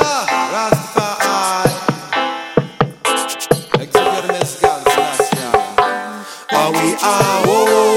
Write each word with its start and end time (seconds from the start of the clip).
Rastafari. 0.00 1.70
Execute 3.80 4.24
Are 6.50 6.72
we 6.72 6.96
are? 7.00 7.93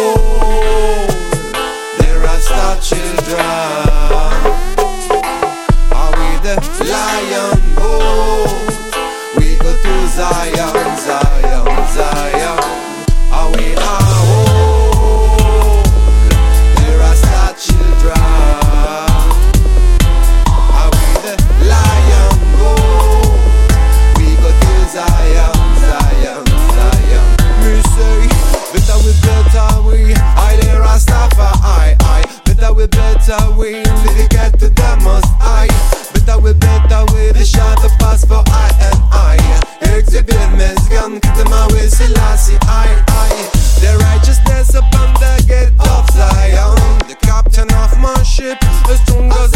Skorpionki, 40.97 41.29
ty 41.29 41.49
mały 41.49 41.89
Selassie 41.89 42.53
I, 42.53 42.87
I 43.07 43.57
The 43.81 43.97
righteousness 43.97 44.75
upon 44.75 45.13
the 45.13 45.43
gate 45.47 45.73
of 45.79 46.09
Zion. 46.11 46.75
The 47.07 47.15
captain 47.15 47.69
of 47.69 47.97
my 47.99 48.23
ship, 48.23 48.59
the 48.87 48.97
strongest 48.97 49.46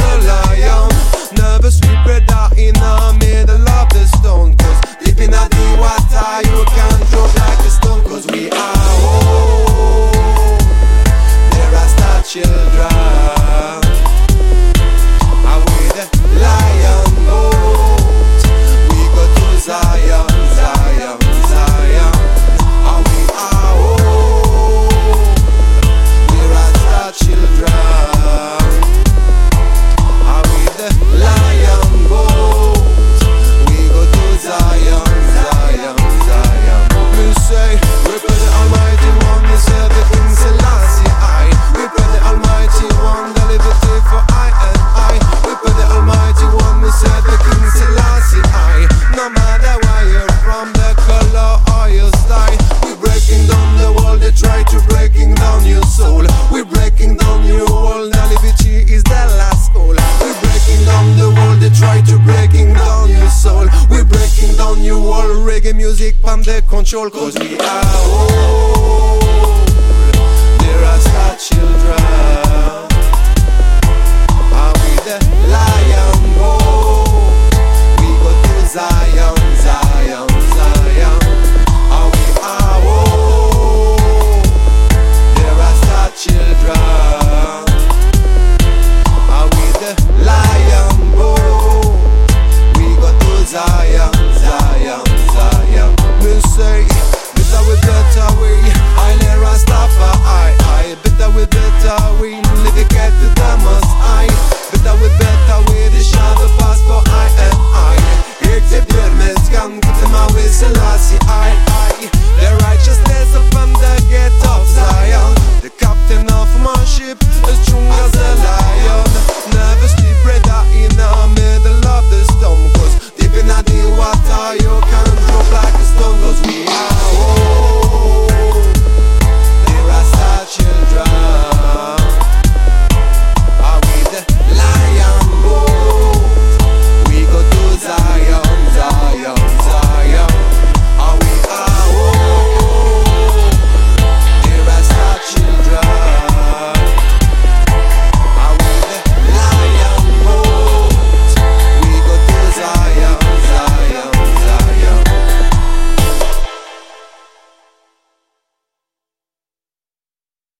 music, 65.73 66.15
from 66.21 66.43
the 66.43 66.63
control, 66.67 67.09
cause 67.09 67.37
we 67.39 67.57
are. 67.57 67.81
Oh. 67.83 69.30